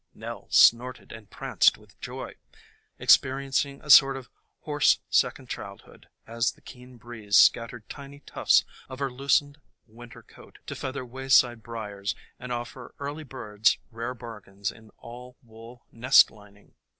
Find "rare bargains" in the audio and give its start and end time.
13.91-14.71